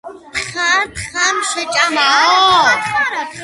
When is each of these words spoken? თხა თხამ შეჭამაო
თხა 0.35 0.69
თხამ 0.95 1.35
შეჭამაო 1.49 2.29